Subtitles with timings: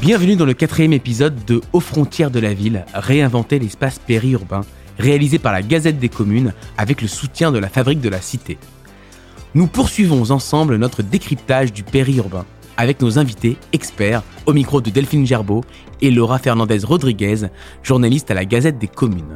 [0.00, 4.62] Bienvenue dans le quatrième épisode de Aux frontières de la ville, réinventer l'espace périurbain,
[4.98, 8.56] réalisé par la Gazette des communes avec le soutien de la Fabrique de la Cité.
[9.54, 12.46] Nous poursuivons ensemble notre décryptage du périurbain
[12.78, 15.64] avec nos invités experts au micro de Delphine Gerbeau
[16.00, 17.48] et Laura Fernandez Rodriguez,
[17.82, 19.34] journaliste à la Gazette des communes.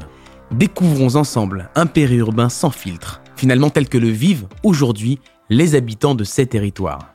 [0.51, 5.19] Découvrons ensemble un périurbain sans filtre, finalement tel que le vivent aujourd'hui
[5.51, 7.15] les habitants de ces territoires.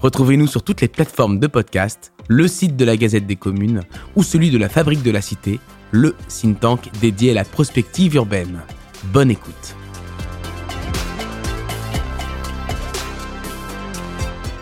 [0.00, 3.82] Retrouvez-nous sur toutes les plateformes de podcast, le site de la Gazette des communes
[4.16, 8.60] ou celui de la Fabrique de la Cité, le think dédié à la prospective urbaine.
[9.04, 9.76] Bonne écoute.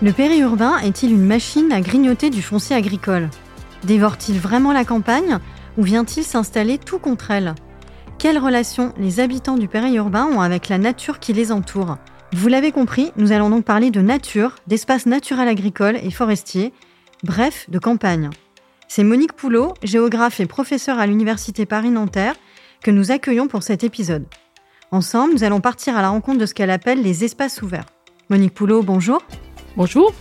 [0.03, 3.29] Le périurbain est-il une machine à grignoter du foncier agricole?
[3.85, 5.39] Dévore-t-il vraiment la campagne
[5.77, 7.55] ou vient-il s'installer tout contre elle?
[8.19, 11.99] Quelle relation les habitants du périurbain ont avec la nature qui les entoure?
[12.33, 16.73] Vous l'avez compris, nous allons donc parler de nature, d'espaces naturels agricoles et forestiers,
[17.23, 18.31] bref, de campagne.
[18.89, 22.35] C'est Monique Poulot, géographe et professeure à l'Université Paris-Nanterre,
[22.83, 24.25] que nous accueillons pour cet épisode.
[24.91, 27.87] Ensemble, nous allons partir à la rencontre de ce qu'elle appelle les espaces ouverts.
[28.29, 29.23] Monique Poulot, bonjour.
[29.77, 30.13] Bonjour.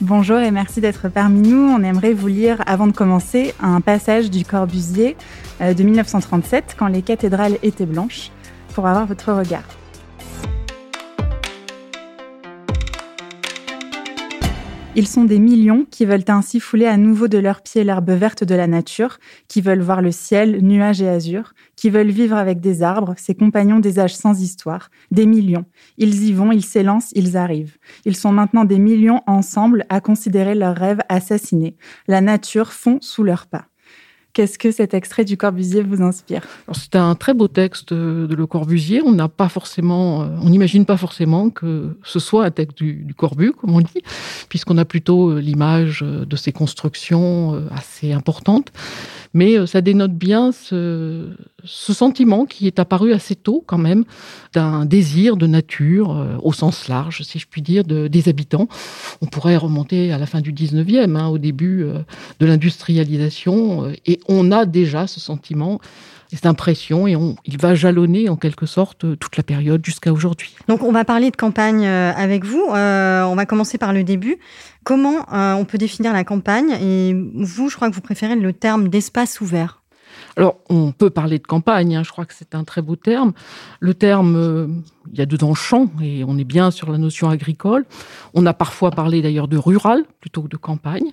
[0.00, 1.70] Bonjour et merci d'être parmi nous.
[1.70, 5.16] On aimerait vous lire, avant de commencer, un passage du Corbusier
[5.60, 8.32] euh, de 1937, quand les cathédrales étaient blanches,
[8.74, 9.64] pour avoir votre regard.
[14.94, 18.44] Ils sont des millions qui veulent ainsi fouler à nouveau de leurs pieds l'herbe verte
[18.44, 22.60] de la nature, qui veulent voir le ciel, nuages et azur, qui veulent vivre avec
[22.60, 25.64] des arbres, ces compagnons des âges sans histoire, des millions.
[25.96, 27.78] Ils y vont, ils s'élancent, ils arrivent.
[28.04, 31.74] Ils sont maintenant des millions ensemble à considérer leurs rêves assassinés.
[32.06, 33.71] La nature fond sous leurs pas.
[34.34, 36.46] Qu'est-ce que cet extrait du Corbusier vous inspire?
[36.72, 39.02] C'est un très beau texte de Le Corbusier.
[39.04, 42.94] On n'a pas forcément, euh, on n'imagine pas forcément que ce soit un texte du,
[42.94, 44.02] du Corbu, comme on dit,
[44.48, 48.72] puisqu'on a plutôt euh, l'image euh, de ces constructions assez importantes.
[49.34, 51.30] Mais ça dénote bien ce,
[51.64, 54.04] sentiment qui est apparu assez tôt quand même
[54.52, 58.68] d'un désir de nature au sens large, si je puis dire, de, des habitants.
[59.22, 61.86] On pourrait remonter à la fin du 19e, hein, au début
[62.40, 65.80] de l'industrialisation, et on a déjà ce sentiment
[66.34, 70.54] cette impression et il va jalonner en quelque sorte toute la période jusqu'à aujourd'hui.
[70.66, 72.64] Donc on va parler de campagne avec vous.
[72.70, 74.38] Euh, on va commencer par le début.
[74.84, 76.70] Comment euh, on peut définir la campagne?
[76.80, 79.81] Et vous, je crois que vous préférez le terme d'espace ouvert.
[80.36, 83.32] Alors, on peut parler de campagne, hein, je crois que c'est un très beau terme.
[83.80, 84.66] Le terme, euh,
[85.12, 87.84] il y a dedans champ, et on est bien sur la notion agricole.
[88.32, 91.12] On a parfois parlé d'ailleurs de rural plutôt que de campagne.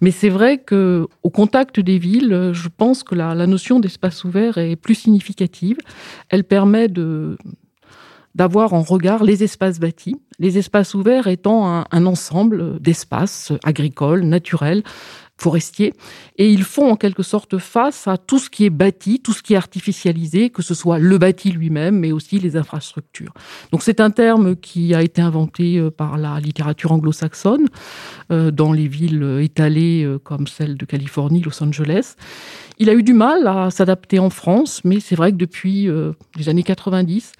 [0.00, 4.58] Mais c'est vrai que au contact des villes, je pense que la, notion d'espace ouvert
[4.58, 5.78] est plus significative.
[6.28, 6.86] Elle permet
[8.36, 14.84] d'avoir en regard les espaces bâtis, les espaces ouverts étant un ensemble d'espaces agricoles, naturels,
[15.40, 15.94] forestiers,
[16.36, 19.42] et ils font en quelque sorte face à tout ce qui est bâti, tout ce
[19.42, 23.32] qui est artificialisé, que ce soit le bâti lui-même, mais aussi les infrastructures.
[23.72, 27.66] Donc c'est un terme qui a été inventé euh, par la littérature anglo-saxonne
[28.30, 32.14] euh, dans les villes étalées euh, comme celle de Californie, Los Angeles.
[32.80, 35.86] Il a eu du mal à s'adapter en France, mais c'est vrai que depuis
[36.36, 37.32] les années 90,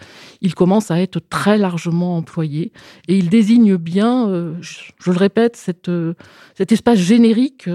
[0.42, 2.72] il commence à être très largement employé
[3.08, 5.90] et il désigne bien, je, le répète, cette,
[6.54, 7.70] cet espace générique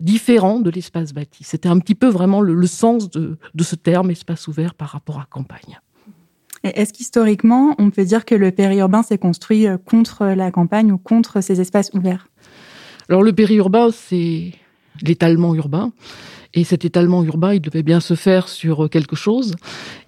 [0.00, 1.44] différent de l'espace bâti.
[1.44, 4.88] C'était un petit peu vraiment le, le sens de, de, ce terme espace ouvert par
[4.88, 5.80] rapport à campagne.
[6.64, 10.98] Est-ce qu'historiquement, on peut dire que le périurbain s'est construit euh, contre la campagne ou
[10.98, 12.28] contre ces espaces ouverts?
[13.08, 14.52] Alors le périurbain, c'est
[15.02, 15.92] l'étalement urbain.
[16.54, 19.54] Et cet étalement urbain, il devait bien se faire sur quelque chose.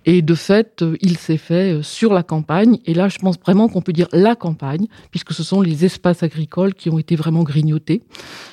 [0.05, 2.79] Et de fait, il s'est fait sur la campagne.
[2.87, 6.23] Et là, je pense vraiment qu'on peut dire la campagne, puisque ce sont les espaces
[6.23, 8.03] agricoles qui ont été vraiment grignotés.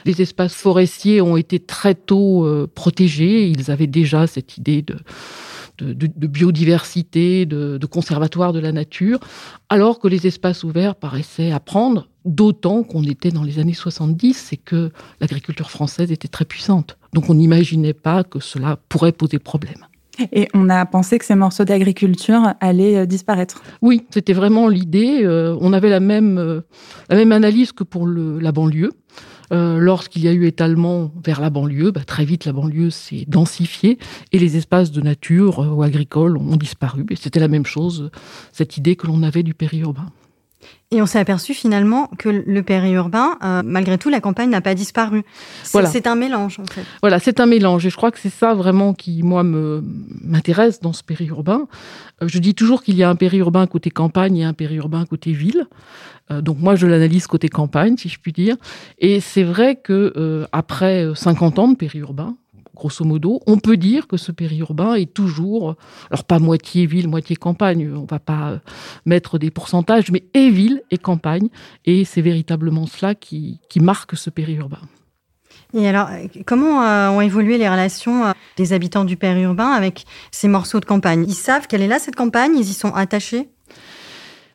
[0.06, 3.48] Les espaces forestiers ont été très tôt euh, protégés.
[3.48, 4.98] Ils avaient déjà cette idée de,
[6.28, 9.20] biodiversité, de, conservatoire de la nature,
[9.70, 14.58] alors que les espaces ouverts paraissaient apprendre, d'autant qu'on était dans les années 70 et
[14.58, 16.98] que l'agriculture française était très puissante.
[17.14, 19.86] Donc on n'imaginait pas que cela pourrait poser problème.
[20.32, 23.64] Et on a pensé que ces morceaux d'agriculture allaient euh, disparaître.
[23.82, 25.24] Oui, c'était vraiment l'idée.
[25.24, 26.62] Euh, on avait la même, euh,
[27.10, 28.92] la même analyse que pour le, la banlieue.
[29.52, 33.26] Euh, lorsqu'il y a eu étalement vers la banlieue, bah, très vite la banlieue s'est
[33.28, 34.00] densifiée
[34.32, 37.06] et les espaces de nature ou agricoles ont disparu.
[37.10, 38.10] Et c'était la même chose,
[38.52, 40.08] cette idée que l'on avait du périurbain.
[40.92, 44.76] Et on s'est aperçu finalement que le périurbain, euh, malgré tout, la campagne n'a pas
[44.76, 45.24] disparu.
[45.64, 46.84] C'est c'est un mélange en fait.
[47.02, 47.86] Voilà, c'est un mélange.
[47.86, 49.84] Et je crois que c'est ça vraiment qui, moi, me
[50.22, 51.68] m'intéresse dans ce périurbain.
[52.22, 55.32] Euh, je dis toujours qu'il y a un périurbain côté campagne et un périurbain côté
[55.32, 55.66] ville.
[56.30, 58.56] Euh, donc moi, je l'analyse côté campagne, si je puis dire.
[59.00, 62.36] Et c'est vrai que après 50 ans de périurbain,
[62.76, 65.76] grosso modo, on peut dire que ce périurbain est toujours,
[66.10, 68.58] alors pas moitié ville, moitié campagne, on va pas euh,
[69.06, 71.50] mettre des pourcentages, mais est ville et campagne,
[71.86, 74.82] et c'est véritablement cela qui, marque ce périurbain.
[75.74, 76.10] Et alors,
[76.46, 80.86] comment euh, ont évolué les relations euh, des habitants du périurbain avec ces morceaux de
[80.86, 81.26] campagne?
[81.28, 82.56] Ils savent qu'elle est là, cette campagne?
[82.56, 83.50] Ils y sont attachés?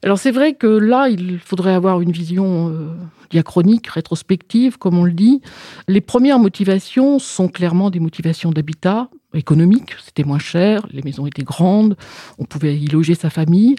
[0.02, 2.88] Alors c'est vrai que là, il faudrait avoir une vision euh,
[3.30, 5.40] diachronique, rétrospective, comme on le dit.
[5.88, 9.94] Les premières motivations sont clairement des motivations d'habitat économique.
[10.02, 11.96] C'était moins cher, les maisons étaient grandes,
[12.38, 13.76] on pouvait y loger sa famille.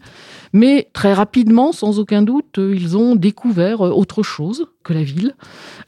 [0.53, 5.35] Mais très rapidement, sans aucun doute, ils ont découvert autre chose que la ville.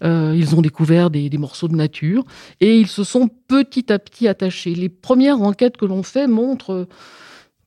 [0.03, 2.23] Euh, ils ont découvert des, morceaux de nature
[2.59, 4.75] et ils se sont petit à petit attachés.
[4.75, 6.87] Les premières enquêtes que l'on fait montrent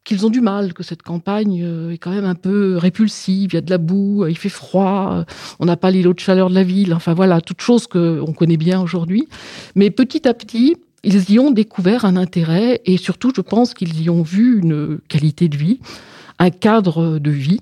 [0.04, 3.54] qu'ils ont du mal, que cette campagne euh, est quand même un peu répulsive, il
[3.54, 5.24] y a de la boue, il fait froid, euh,
[5.58, 8.58] on n'a pas l'îlot de chaleur de la ville, enfin voilà, toutes choses qu'on connaît
[8.58, 9.28] bien aujourd'hui.
[9.74, 14.02] Mais petit à petit, ils y ont découvert un intérêt et surtout, je pense qu'ils
[14.02, 15.80] y ont vu une qualité de vie
[16.38, 17.60] un cadre de vie.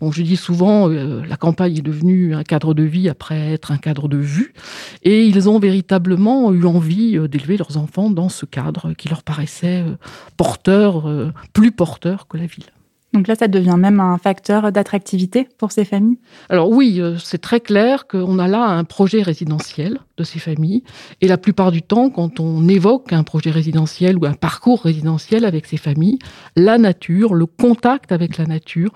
[0.00, 3.72] Bon, je dis souvent, euh, la campagne est devenue un cadre de vie après être
[3.72, 4.54] un cadre de vue,
[5.02, 9.22] et ils ont véritablement eu envie euh, d'élever leurs enfants dans ce cadre qui leur
[9.22, 9.96] paraissait euh,
[10.36, 11.08] porteur,
[11.52, 12.73] plus porteur que la ville.
[13.14, 16.18] Donc là, ça devient même un facteur d'attractivité pour ces familles
[16.48, 20.82] Alors oui, euh, c'est très clair qu'on a là un projet résidentiel de ces familles.
[21.20, 25.44] Et la plupart du temps, quand on évoque un projet résidentiel ou un parcours résidentiel
[25.44, 26.18] avec ces familles,
[26.56, 28.90] la nature, le contact avec la nature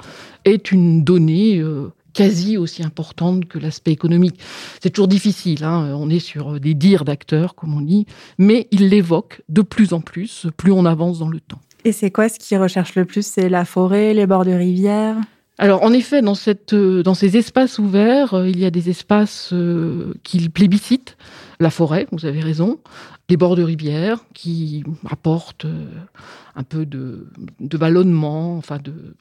[0.44, 4.40] est une donnée euh, quasi aussi importante que l'aspect économique.
[4.82, 8.06] C'est toujours difficile, hein on est sur des dires d'acteurs, comme on dit,
[8.36, 11.60] mais il l'évoque de plus en plus, plus on avance dans le temps.
[11.84, 13.26] Et c'est quoi ce qu'ils recherchent le plus?
[13.26, 15.16] C'est la forêt, les bords de rivière?
[15.58, 18.90] Alors en effet, dans, cette, euh, dans ces espaces ouverts, euh, il y a des
[18.90, 21.16] espaces euh, qu'ils plébiscitent.
[21.58, 22.78] La forêt, vous avez raison,
[23.28, 25.66] les bords de rivière qui apportent
[26.54, 27.26] un peu de,
[27.58, 29.16] de ballonnement, enfin de,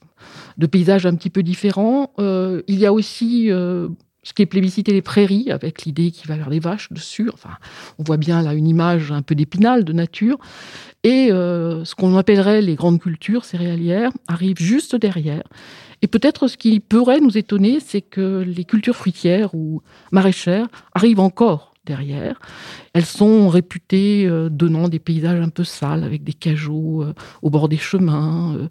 [0.59, 2.11] de paysages un petit peu différents.
[2.19, 3.49] il y a aussi
[4.33, 7.29] qui est plébiscité les prairies, avec l'idée qu'il va y avoir des vaches dessus.
[7.33, 7.51] Enfin,
[7.99, 10.37] on voit bien là une image un peu d'épinal, de nature.
[11.03, 15.43] Et euh, ce qu'on appellerait les grandes cultures céréalières arrivent juste derrière.
[16.01, 19.81] Et peut-être ce qui pourrait nous étonner, c'est que les cultures fruitières ou
[20.11, 22.39] maraîchères arrivent encore derrière.
[22.93, 27.49] Elles sont réputées euh, donnant des paysages un peu sales, avec des cajots euh, au
[27.49, 28.67] bord des chemins.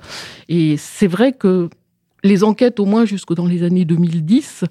[0.49, 1.70] et c'est vrai que
[2.26, 4.64] les enquêtes, au moins jusque dans les années 2010,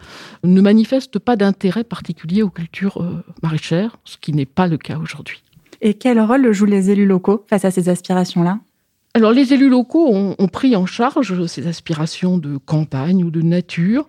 [0.44, 4.98] ne manifestent pas d'intérêt particulier aux cultures euh, maraîchères, ce qui n'est pas le cas
[4.98, 5.42] aujourd'hui.
[5.81, 8.60] Et quel rôle jouent les élus locaux face à ces aspirations-là?
[9.13, 13.42] Alors les élus locaux ont, ont, pris en charge ces aspirations de campagne ou de
[13.42, 14.08] nature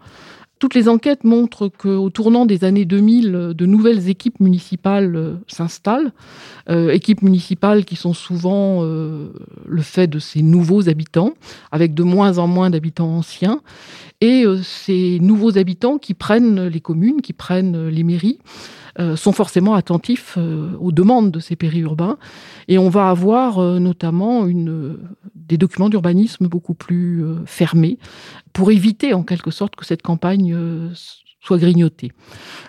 [0.59, 6.13] toutes les enquêtes montrent qu'au tournant des années 2000, de nouvelles équipes municipales euh, s'installent,
[6.71, 9.29] euh, équipes municipales qui sont souvent euh,
[9.67, 11.35] le fait de ces nouveaux habitants,
[11.73, 13.61] avec de moins en moins d'habitants anciens,
[14.23, 18.39] et ces nouveaux habitants qui prennent les communes, qui prennent les mairies,
[19.17, 20.39] sont forcément attentifs
[20.81, 22.17] aux demandes de ces périurbains.
[22.69, 24.97] Et on va avoir notamment une,
[25.35, 27.99] des documents d'urbanisme beaucoup plus fermés,
[28.57, 30.89] pour éviter en quelque sorte que cette campagne euh,
[31.47, 32.13] soit grignotée.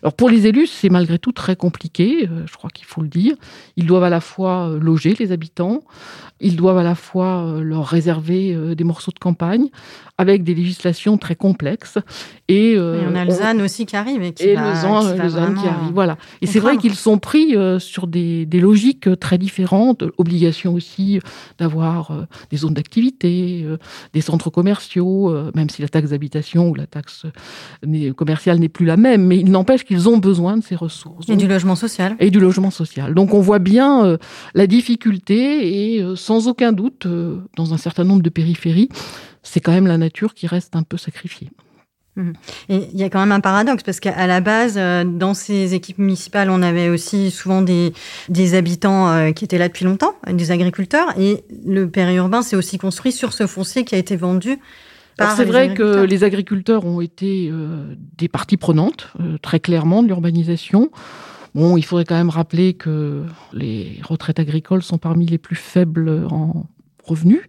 [0.03, 3.07] Alors pour les élus, c'est malgré tout très compliqué, euh, je crois qu'il faut le
[3.07, 3.35] dire.
[3.75, 5.81] Ils doivent à la fois euh, loger les habitants,
[6.39, 9.69] ils doivent à la fois euh, leur réserver des morceaux de campagne
[10.19, 11.97] avec des législations très complexes.
[12.47, 14.21] Et, euh, on a Lausanne aussi qui arrive.
[14.21, 16.17] Et, qui va, Lausanne, qui, arrive, voilà.
[16.41, 20.03] Et c'est vrai qu'ils sont pris sur des, des, logiques très différentes.
[20.17, 21.19] Obligation aussi
[21.59, 23.65] d'avoir des zones d'activité,
[24.13, 27.25] des centres commerciaux, même si la taxe d'habitation ou la taxe
[28.15, 29.25] commerciale n'est plus la même.
[29.25, 31.29] Mais il n'empêche qu'ils ont besoin de ces ressources.
[31.29, 32.15] Et du logement social.
[32.19, 33.13] Et du logement social.
[33.13, 34.17] Donc on voit bien
[34.53, 38.89] la difficulté et sans aucun doute, euh, dans un certain nombre de périphéries,
[39.43, 41.49] c'est quand même la nature qui reste un peu sacrifiée.
[42.15, 42.31] Mmh.
[42.69, 45.73] Et il y a quand même un paradoxe parce qu'à la base, euh, dans ces
[45.75, 47.93] équipes municipales, on avait aussi souvent des,
[48.29, 52.77] des habitants euh, qui étaient là depuis longtemps, des agriculteurs, et le périurbain s'est aussi
[52.77, 54.59] construit sur ce foncier qui a été vendu.
[55.19, 57.51] C'est vrai que les agriculteurs ont été
[58.17, 60.91] des parties prenantes, très clairement, de l'urbanisation.
[61.55, 66.27] Bon, il faudrait quand même rappeler que les retraites agricoles sont parmi les plus faibles
[66.29, 66.67] en
[67.03, 67.41] revenus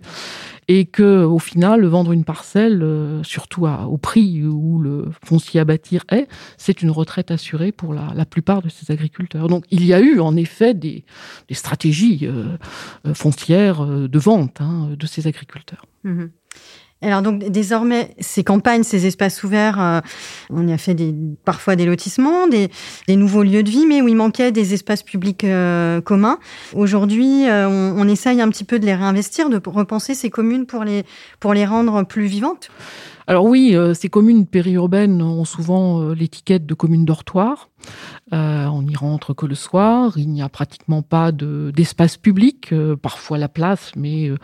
[0.69, 5.65] et que au final vendre une parcelle, euh, surtout au prix où le foncier à
[5.65, 9.49] bâtir est, c'est une retraite assurée pour la, plupart de ces agriculteurs.
[9.49, 11.05] Donc il y a eu en effet des,
[11.51, 12.57] stratégies euh,
[13.07, 15.85] euh, foncières de vente hein, de ces agriculteurs.
[16.05, 16.27] Mmh
[17.00, 20.00] alors donc désormais, ces campagnes, ces espaces ouverts, euh,
[20.50, 21.14] on y a fait des,
[21.45, 22.71] parfois des lotissements, des,
[23.09, 26.40] nouveaux lieux de vie, mais où il manquait des espaces publics euh, communs.
[26.75, 30.67] Aujourd'hui, euh, on, on, essaye un petit peu de les réinvestir, de repenser ces communes
[30.67, 31.05] pour les,
[31.38, 32.69] pour les rendre plus vivantes.
[33.28, 37.68] Alors oui, ces communes périurbaines ont souvent l'étiquette de communes dortoirs.
[38.33, 40.19] Euh, on n'y rentre que le soir.
[40.19, 44.37] Il n'y a pratiquement pas d'espace public, euh, parfois la place, mais euh,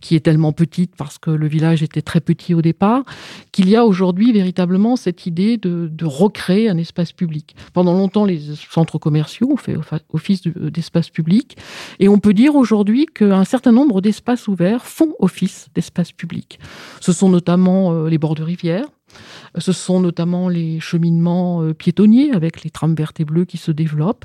[0.00, 3.04] qui est tellement petite parce que le village était très petit au départ,
[3.52, 7.54] qu'il y a aujourd'hui véritablement cette idée de, recréer un espace public.
[7.74, 8.40] Pendant longtemps, les
[8.70, 9.76] centres commerciaux ont fait
[10.12, 11.56] office d'espace public,
[12.00, 16.58] et on peut dire aujourd'hui qu'un certain nombre d'espaces ouverts font office d'espace public.
[17.00, 18.86] Ce sont notamment les bords de rivière,
[19.56, 23.70] ce sont notamment les cheminements euh, piétonniers avec les trams vertes et bleues qui se
[23.70, 24.24] développent.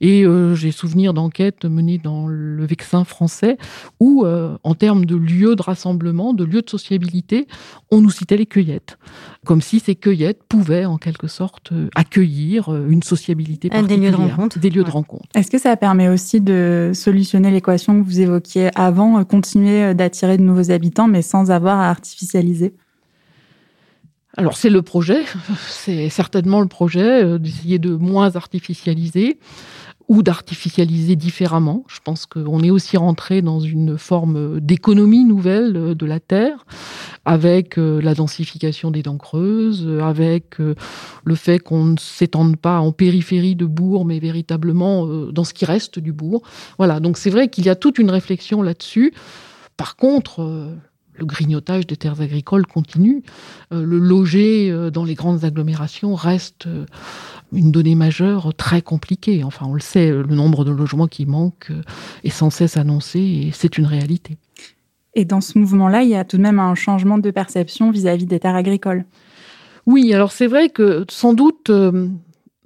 [0.00, 3.56] Et euh, j'ai souvenir d'enquêtes menées dans le Vexin français
[4.00, 7.46] où, euh, en termes de lieux de rassemblement, de lieux de sociabilité,
[7.90, 8.98] on nous citait les cueillettes.
[9.44, 13.98] Comme si ces cueillettes pouvaient, en quelque sorte, accueillir une sociabilité particulière.
[13.98, 14.58] Des lieux de rencontre.
[14.58, 15.26] Des lieux de rencontre.
[15.34, 20.42] Est-ce que ça permet aussi de solutionner l'équation que vous évoquiez avant, continuer d'attirer de
[20.42, 22.74] nouveaux habitants, mais sans avoir à artificialiser?
[24.36, 25.24] Alors c'est le projet,
[25.68, 29.38] c'est certainement le projet euh, d'essayer de moins artificialiser
[30.08, 31.84] ou d'artificialiser différemment.
[31.88, 36.66] Je pense qu'on est aussi rentré dans une forme d'économie nouvelle euh, de la terre,
[37.24, 42.92] avec euh, la densification des dents creuses, avec le fait qu'on ne s'étende pas en
[42.92, 46.42] périphérie de bourg, mais véritablement dans ce qui reste du bourg.
[46.76, 49.12] Voilà, donc c'est vrai qu'il y a toute une réflexion là-dessus.
[49.76, 50.76] Par contre,
[51.18, 53.22] le grignotage des terres agricoles continue.
[53.72, 56.86] Euh, le loger euh, dans les grandes agglomérations reste euh,
[57.52, 59.44] une donnée majeure très compliquée.
[59.44, 61.72] Enfin, on le sait, le nombre de logements qui manquent
[62.24, 64.36] est sans cesse annoncé et c'est une réalité.
[65.14, 68.26] Et dans ce mouvement-là, il y a tout de même un changement de perception vis-à-vis
[68.26, 69.06] des terres agricoles.
[69.86, 71.70] Oui, alors c'est vrai que sans doute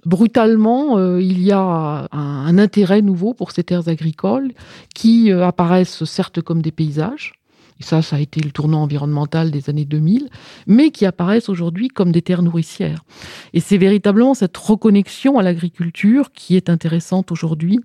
[0.05, 4.51] brutalement, il y a un, intérêt nouveau pour ces terres agricoles
[4.95, 7.33] qui apparaissent certes comme des paysages,
[7.81, 10.29] ça, ça a été le tournant environnemental des années 2000,
[10.67, 13.03] mais qui apparaissent aujourd'hui comme des terres nourricières.
[13.53, 17.79] Et c'est véritablement cette reconnexion à l'agriculture qui est intéressante aujourd'hui,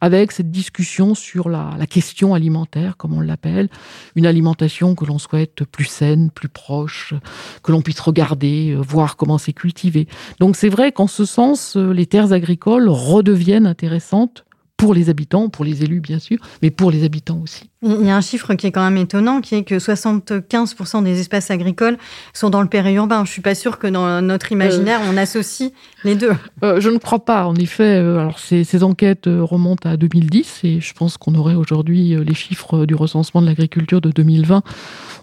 [0.00, 3.68] avec cette discussion sur la, question alimentaire, comme on l'appelle,
[4.14, 7.14] une alimentation que l'on souhaite plus saine, plus proche,
[7.62, 10.06] que l'on puisse regarder, euh, voir comment c'est cultivé.
[10.38, 14.44] Donc c'est vrai qu'en ce sens, euh, les terres agricoles redeviennent intéressantes
[14.78, 17.68] pour les habitants, pour les élus bien sûr, mais pour les habitants aussi.
[17.82, 21.20] Il y a un chiffre qui est quand même étonnant, qui est que 75% des
[21.20, 21.98] espaces agricoles
[22.32, 23.24] sont dans le périurbain.
[23.24, 25.72] Je suis pas sûre que dans notre imaginaire, on associe
[26.04, 26.32] les deux.
[26.62, 27.46] Euh, je ne crois pas.
[27.46, 31.34] En effet, euh, alors ces, ces, enquêtes euh, remontent à 2010 et je pense qu'on
[31.34, 34.62] aurait aujourd'hui les chiffres du recensement de l'agriculture de 2020.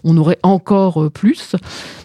[0.04, 1.56] On aurait encore plus.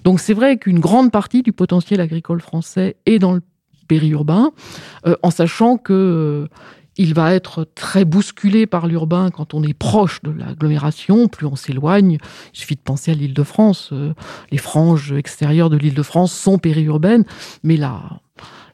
[0.05, 3.41] Donc c'est vrai qu'une grande partie du potentiel agricole français est dans le
[3.87, 4.51] périurbain,
[5.21, 6.47] en sachant que
[7.01, 11.55] il va être très bousculé par l'urbain quand on est proche de l'agglomération, plus on
[11.55, 12.19] s'éloigne.
[12.53, 13.89] Il suffit de penser à l'île de France.
[13.91, 14.13] Euh,
[14.51, 17.25] les franges extérieures de l'île de France sont périurbaines,
[17.63, 18.21] mais la,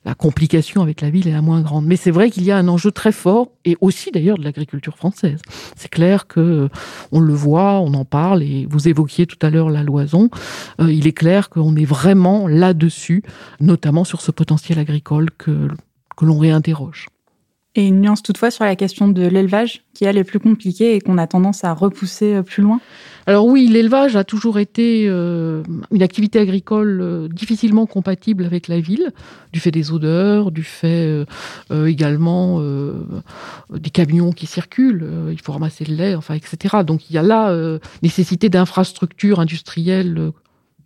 [0.03, 1.85] la complication avec la ville est la moins grande.
[1.85, 4.97] Mais c'est vrai qu'il y a un enjeu très fort, et aussi d'ailleurs de l'agriculture
[4.97, 5.39] française.
[5.77, 6.69] C'est clair que euh,
[7.13, 10.29] on le voit, on en parle, et vous évoquiez tout à l'heure la loison.
[10.81, 13.23] Euh, il est clair qu'on est vraiment là-dessus,
[13.61, 15.69] notamment sur ce potentiel agricole que,
[16.17, 17.07] que l'on réinterroge.
[17.77, 20.99] Et une nuance toutefois sur la question de l'élevage, qui elle est plus compliquée et
[20.99, 22.81] qu'on a tendance à repousser euh, plus loin
[23.27, 28.79] Alors oui, l'élevage a toujours été euh, une activité agricole euh, difficilement compatible avec la
[28.79, 29.11] ville,
[29.53, 31.25] du fait des odeurs, du fait
[31.71, 32.61] également
[33.71, 36.77] des camions qui circulent, il faut ramasser le lait, enfin, etc.
[36.85, 37.55] Donc il y a là
[38.03, 40.31] nécessité d'infrastructures industrielles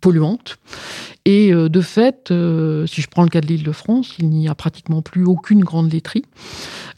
[0.02, 0.58] polluantes.
[1.24, 4.28] Et euh, de fait, euh, si je prends le cas de l'île de France, il
[4.28, 6.24] n'y a pratiquement plus aucune grande laiterie.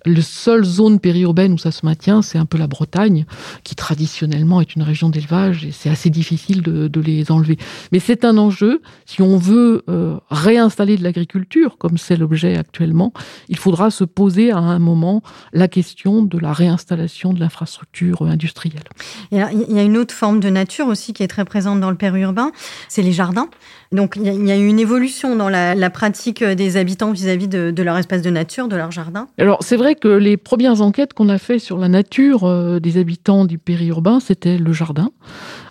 [0.06, 3.26] La seule zone périurbaine où ça se maintient, c'est un peu la Bretagne,
[3.64, 7.58] qui traditionnellement est une région d'élevage et c'est assez difficile de, les enlever.
[7.92, 8.80] Mais c'est un enjeu.
[9.04, 13.12] Si on veut euh, réinstaller de l'agriculture, comme c'est l'objet actuellement,
[13.49, 18.84] il faudra se poser à un moment la question de la réinstallation de l'infrastructure industrielle.
[19.32, 21.96] il y a une autre forme de nature aussi qui est très présente dans le
[21.96, 22.52] périurbain,
[22.88, 23.49] c'est les jardins.
[23.92, 27.82] Donc Donc il y, a eu une évolution dans la, pratique des habitants vis-à-vis de,
[27.82, 29.28] leur espace de nature, de leur jardin.
[29.38, 32.98] Alors c'est vrai que les premières enquêtes qu'on a fait sur la nature euh, des
[32.98, 35.10] habitants du périurbain, c'était le jardin.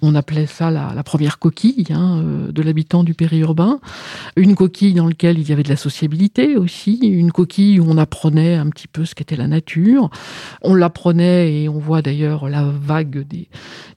[0.01, 3.79] On appelait ça la, première coquille hein, euh, de l'habitant du périurbain.
[4.35, 7.97] Une coquille dans laquelle il y avait de la sociabilité aussi, une coquille où on
[7.97, 10.09] apprenait un petit peu ce qu'était la nature.
[10.61, 13.47] On l'apprenait et on voit d'ailleurs la vague des,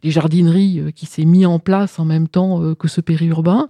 [0.03, 3.69] des jardineries euh, qui s'est mis en place en même temps que ce périurbain.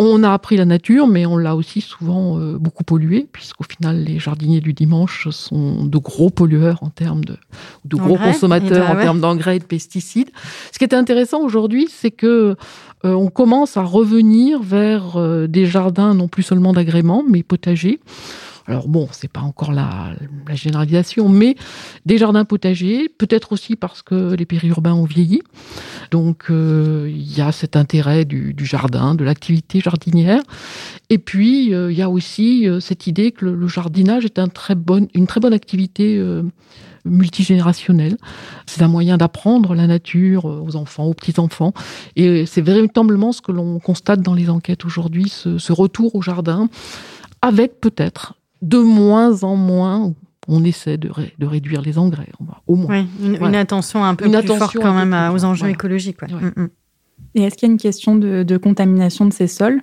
[0.00, 4.04] On a appris la nature, mais on l'a aussi souvent euh, beaucoup polluée, puisqu'au final,
[4.04, 7.36] les jardiniers du dimanche sont de gros pollueurs en termes de,
[7.84, 10.30] de gros consommateurs en termes d'engrais et de pesticides.
[10.72, 12.54] Ce qui est intéressant aujourd'hui, c'est que
[13.04, 18.00] euh, on commence à revenir vers euh, des jardins non plus seulement d'agrément, mais potagers.
[18.68, 20.12] Alors bon, c'est pas encore la,
[20.52, 21.56] généralisation, mais
[22.04, 25.40] des jardins potagers, peut-être aussi parce que les périurbains ont vieilli.
[26.10, 30.42] Donc euh, il y a cet intérêt du, jardin, de l'activité jardinière.
[31.08, 34.48] Et puis euh, il y a aussi euh, cette idée que le, jardinage est un
[34.48, 34.76] très
[35.14, 36.22] une très bonne activité
[37.06, 38.18] multigénérationnelle.
[38.66, 41.72] C'est un moyen d'apprendre la nature aux enfants, aux petits-enfants.
[42.16, 46.22] Et c'est véritablement ce que l'on constate dans les enquêtes aujourd'hui, ce, ce retour au
[46.22, 46.68] jardin,
[47.40, 50.14] avec peut-être de moins en moins,
[50.48, 51.10] on essaie de,
[51.40, 52.28] réduire les engrais,
[52.66, 53.04] au moins.
[53.22, 56.22] une, attention un peu plus forte quand même aux enjeux écologiques.
[56.22, 56.68] Mm, mm.
[57.34, 59.82] Et est-ce qu'il y a une question de, contamination de ces sols?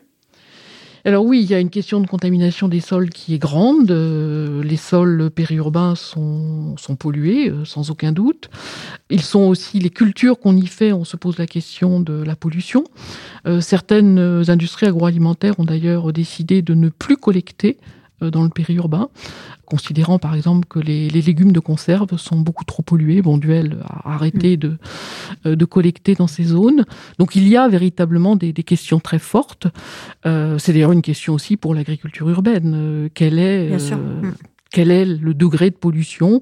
[1.08, 3.92] Alors oui, il y a une question de contamination des sols qui est grande.
[3.92, 8.50] Euh, les sols périurbains sont, pollués, euh, sans aucun doute.
[9.12, 10.94] Ils sont aussi les cultures qu'on y fait.
[10.94, 12.86] On se pose la question de la pollution.
[13.46, 14.18] Euh, certaines
[14.48, 19.10] industries agroalimentaires ont d'ailleurs décidé de ne plus collecter euh, dans le périurbain,
[19.66, 23.22] considérant par exemple que les, légumes de conserve sont beaucoup trop pollués.
[23.22, 24.60] Bonduel a arrêté mm.
[24.60, 24.78] de,
[25.46, 26.86] euh, de collecter dans ces zones.
[27.20, 29.68] Donc il y a véritablement des, questions très fortes.
[30.26, 33.10] Euh, c'est d'ailleurs une question aussi pour l'agriculture urbaine.
[33.14, 34.34] quel, est, mm.
[34.72, 36.42] quel est le degré de pollution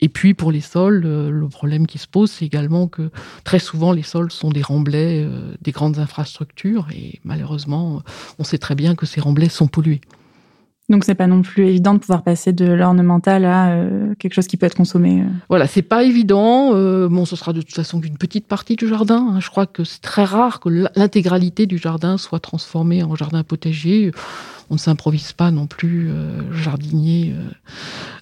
[0.00, 3.10] et puis pour les sols, le problème qui se pose, c'est également que
[3.42, 5.26] très souvent les sols sont des remblais
[5.60, 8.04] des grandes infrastructures et malheureusement,
[8.38, 10.00] on sait très bien que ces remblais sont pollués.
[10.88, 14.46] Donc c'est pas non plus évident de pouvoir passer de l'ornemental à euh, quelque chose
[14.46, 15.20] qui peut être consommé.
[15.20, 15.26] Euh.
[15.50, 16.70] Voilà, c'est pas évident.
[16.72, 19.34] Euh, bon, ce sera de toute façon qu'une petite partie du jardin.
[19.34, 19.40] Hein.
[19.40, 24.12] Je crois que c'est très rare que l'intégralité du jardin soit transformée en jardin potager
[24.70, 27.42] on ne s'improvise pas non plus euh, jardinier euh,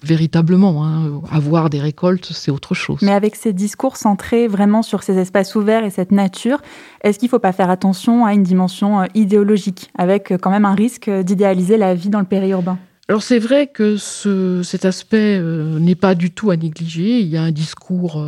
[0.03, 0.85] véritablement.
[0.85, 1.21] Hein.
[1.31, 2.99] Avoir des récoltes, c'est autre chose.
[3.01, 6.61] Mais avec ces discours centrés vraiment sur ces espaces ouverts et cette nature,
[7.01, 10.65] est-ce qu'il ne faut pas faire attention à une dimension euh, idéologique, avec quand même
[10.65, 12.77] un risque d'idéaliser la vie dans le périurbain?
[13.09, 17.21] Alors c'est vrai que cet aspect n'est pas du tout à négliger.
[17.21, 18.21] Il y a un discours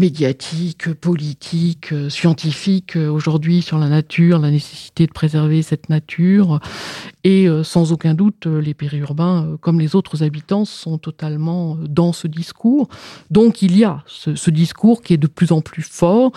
[0.00, 6.58] médiatique, politique, euh, scientifique euh, aujourd'hui sur la nature, la nécessité de préserver cette nature.
[7.22, 12.26] Et euh, sans aucun doute, les périurbains, comme les autres habitants, sont totalement dans ce
[12.26, 12.88] discours.
[13.30, 16.32] Donc il y a ce, discours qui est de plus en plus fort.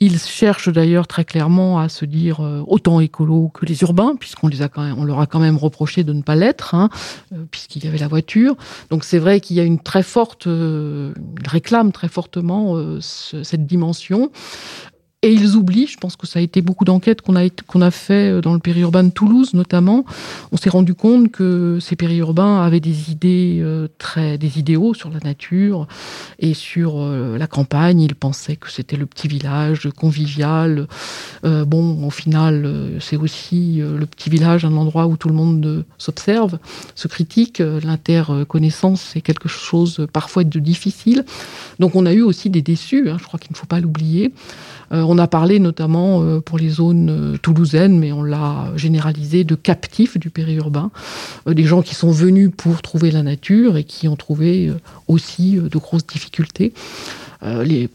[0.00, 4.62] Ils cherchent d'ailleurs très clairement à se dire autant écolo que les urbains, puisqu'on les
[4.62, 6.88] a on leur a quand même reproché de ne pas l'être, hein,
[7.52, 8.56] puisqu'il y avait la voiture.
[8.90, 11.14] Donc c'est vrai qu'il y a une très forte, une
[11.46, 14.30] réclame très fortement cette dimension.
[15.24, 17.90] Et ils oublient, je pense que ça a été beaucoup d'enquêtes qu'on a, qu'on a
[17.90, 20.04] fait euh, dans le périurbain de Toulouse notamment.
[20.52, 25.08] On s'est rendu compte que ces périurbains avaient des idées euh, très, des idéaux sur
[25.08, 25.88] la nature
[26.38, 28.02] et sur euh, la campagne.
[28.02, 30.86] Ils pensaient que c'était le petit village convivial.
[31.42, 36.58] bon, au final, c'est aussi le petit village, un endroit où tout le monde s'observe,
[36.94, 37.60] se critique.
[37.60, 41.24] L'interconnaissance, c'est quelque chose parfois de difficile.
[41.78, 44.32] Donc on a eu aussi des déçus, hein, je crois qu'il ne faut pas l'oublier.
[45.14, 49.54] On a parlé notamment euh, pour les zones euh, toulousaines, mais on l'a généralisé, de
[49.54, 50.90] captifs du périurbain,
[51.46, 54.72] des gens qui sont venus pour trouver la nature et qui ont trouvé
[55.06, 56.72] aussi de grosses difficultés.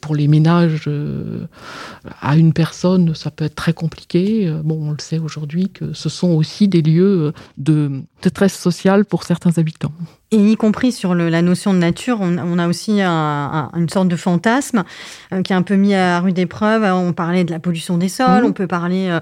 [0.01, 0.89] pour les ménages
[2.21, 4.51] à une personne, ça peut être très compliqué.
[4.63, 9.23] bon, on le sait aujourd'hui que ce sont aussi des lieux de détresse sociale pour
[9.23, 9.93] certains habitants.
[10.31, 14.83] Et y compris sur la notion de nature, on, a aussi une sorte de fantasme
[15.33, 16.83] euh, qui est un peu mis à rude épreuve.
[16.83, 18.49] On parlait de la pollution des sols, mhm.
[18.49, 19.19] on peut parler euh,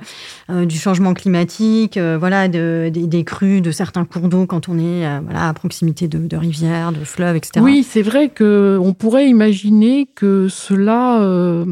[0.49, 5.47] euh, du changement climatique, voilà, des crues de certains cours d'eau quand on est voilà,
[5.47, 7.61] à proximité de, rivières, de fleuves, etc.
[7.63, 11.65] Oui, c'est vrai qu'on pourrait imaginer que cela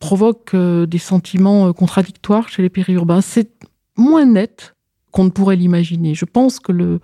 [0.00, 3.20] provoque des sentiments contradictoires chez les périurbains.
[3.20, 3.50] C'est
[3.96, 4.74] moins net
[5.10, 6.14] qu'on ne pourrait l'imaginer.
[6.14, 7.00] Je pense que le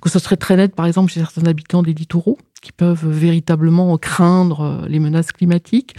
[0.00, 3.96] que ce serait très net, par exemple, chez certains habitants des littoraux, qui peuvent véritablement
[3.98, 5.94] craindre les menaces climatiques.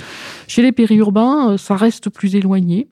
[0.47, 2.89] Chez les périurbains, ça reste plus éloigné.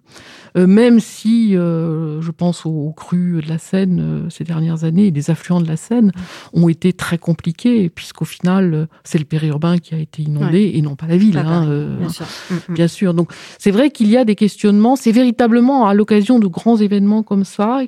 [0.57, 5.07] Euh, même si euh, je pense aux, crues de la Seine euh, ces dernières années
[5.07, 6.11] et les affluents de la Seine
[6.53, 10.95] ont été très compliqués, puisqu'au final, c'est le périurbain qui a été inondé et non
[10.95, 11.37] pas la ville.
[11.37, 12.25] Hein, bien, sûr.
[12.49, 12.73] Mm, mm.
[12.73, 13.13] bien sûr.
[13.13, 14.95] Donc c'est vrai qu'il y a des questionnements.
[14.95, 17.81] C'est véritablement à l'occasion de grands événements comme ça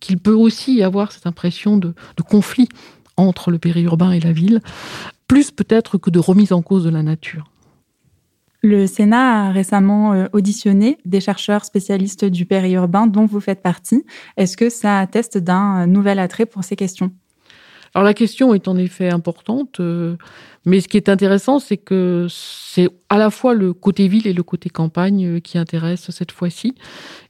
[0.00, 2.68] qu'il peut aussi y avoir cette impression de, de conflit
[3.16, 4.60] entre le périurbain et la ville,
[5.28, 7.50] plus peut-être que de remise en cause de la nature.
[8.62, 14.04] Le Sénat a récemment euh, auditionné des chercheurs spécialistes du périurbain dont vous faites partie.
[14.36, 17.10] Est-ce que ça atteste d'un nouvel attrait pour ces questions?
[17.94, 20.16] Alors la question est en effet importante, euh,
[20.66, 24.32] mais ce qui est intéressant, c'est que c'est à la fois le côté ville et
[24.32, 26.74] le côté campagne euh, qui intéressent cette fois-ci.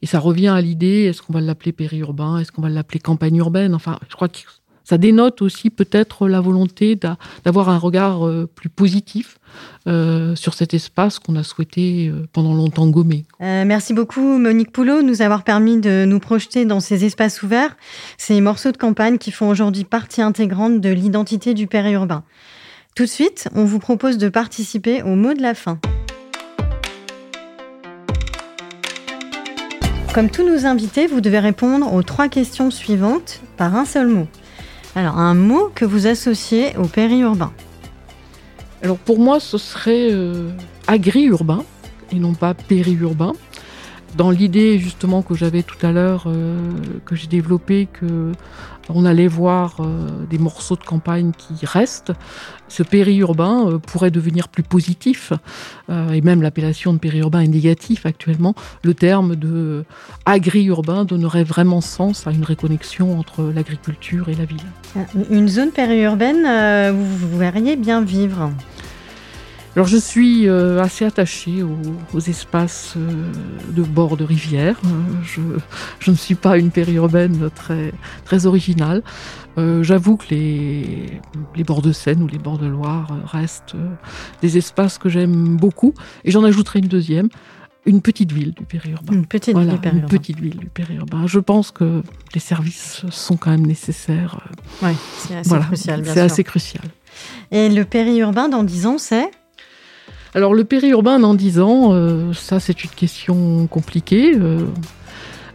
[0.03, 3.37] Et ça revient à l'idée, est-ce qu'on va l'appeler périurbain, est-ce qu'on va l'appeler campagne
[3.37, 3.75] urbaine?
[3.75, 4.39] Enfin, je crois que
[4.83, 6.99] ça dénote aussi peut-être la volonté
[7.45, 9.39] d'avoir un regard euh, plus positif
[9.87, 13.25] euh, sur cet espace qu'on a souhaité pendant longtemps gommer.
[13.39, 17.77] merci beaucoup Monique Poulot de nous avoir permis de nous projeter dans ces espaces ouverts,
[18.19, 22.25] ces morceaux de campagne qui font aujourd'hui partie intégrante de l'identité du périurbain.
[22.97, 25.79] Tout de suite, on vous propose de participer au mot de la fin.
[30.13, 34.27] Comme tous nos invités, vous devez répondre aux trois questions suivantes par un seul mot.
[34.97, 37.53] Alors, un mot que vous associez au périurbain
[38.83, 40.51] Alors, pour moi, ce serait euh,
[40.89, 41.65] agri-urbain
[42.11, 43.35] et non pas périurbain.
[44.17, 46.59] Dans l'idée justement que j'avais tout à l'heure, euh,
[47.05, 48.33] que j'ai développé, que
[48.95, 52.13] on allait voir euh, des morceaux de campagne qui restent,
[52.69, 55.33] ce périurbain euh, pourrait devenir plus positif,
[55.89, 58.55] euh, et même l'appellation de périurbain est négatif actuellement.
[58.83, 59.85] Le terme de
[60.27, 64.59] agri-urbain donnerait vraiment sens à une réconnexion entre l'agriculture et la ville.
[65.31, 68.51] Une zone périurbaine, vous verriez bien vivre
[69.77, 73.33] alors je suis euh, assez attachée aux, espaces euh,
[73.71, 74.77] de bord de rivière.
[74.85, 75.59] Euh,
[76.01, 77.93] je, ne suis pas une périurbaine très,
[78.25, 79.03] très originale.
[79.83, 81.21] J'avoue que les,
[81.55, 83.77] les bords de Seine ou les bords de Loire restent
[84.41, 85.93] des espaces que j'aime beaucoup.
[86.25, 87.29] Et j'en ajouterai une deuxième,
[87.85, 89.13] une petite ville du périurbain.
[89.13, 90.09] Une petite ville du périurbain.
[90.09, 91.27] Une petite ville du périurbain.
[91.27, 92.03] Je pense que
[92.33, 94.41] les services sont quand même nécessaires.
[94.83, 96.03] Oui, c'est assez crucial.
[96.07, 96.85] C'est assez crucial.
[97.51, 99.31] Et le périurbain, dans 10 ans, c'est?
[100.35, 104.35] Alors le périurbain dans 10 ans, euh, ça c'est une question compliquée.
[104.39, 104.61] Euh,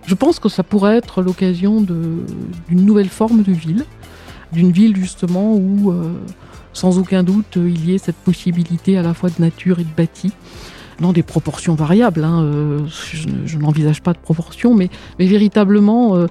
[0.06, 3.86] je pense que ça pourrait être l'occasion d'une nouvelle forme de ville,
[4.52, 6.12] d'une ville justement où, euh,
[6.74, 9.96] sans aucun doute, il y ait cette possibilité à la fois de nature et de
[9.96, 10.32] bâti
[11.00, 12.24] dans des proportions variables.
[12.24, 16.28] Hein, je, n'envisage pas de proportions, mais, véritablement,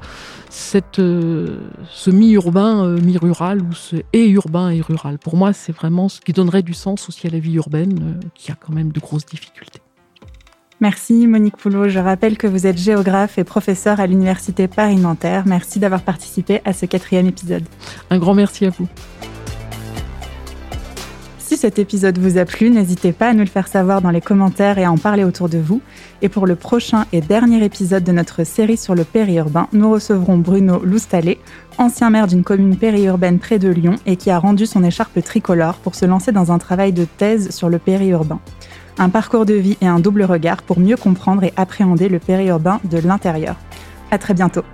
[0.55, 1.59] cette, euh,
[1.91, 6.33] ce mi-urbain, mi-rural, ou ce et urbain et rural, pour moi, c'est vraiment ce qui
[6.33, 9.81] donnerait du sens aussi à la vie urbaine, qui a quand même de grosses difficultés.
[10.81, 11.89] Merci Monique Poulot.
[11.89, 15.45] Je rappelle que vous êtes géographe et professeur à l'Université Paris-Nanterre.
[15.47, 17.65] Merci d'avoir participé à ce quatrième épisode.
[18.11, 18.89] Un grand merci à vous.
[21.65, 24.77] Cet épisode vous a plu, n'hésitez pas à nous le faire savoir dans les commentaires
[24.77, 25.81] et à en parler autour de vous.
[26.21, 30.37] Et pour le prochain et dernier épisode de notre série sur le périurbain, nous recevrons
[30.37, 31.39] Bruno Loustalé,
[31.79, 35.77] ancien maire d'une commune périurbaine près de Lyon et qui a rendu son écharpe tricolore
[35.77, 38.41] pour se lancer dans un travail de thèse sur le périurbain.
[38.99, 42.79] Un parcours de vie et un double regard pour mieux comprendre et appréhender le périurbain
[42.85, 43.57] de l'intérieur.
[44.11, 44.65] À très bientôt.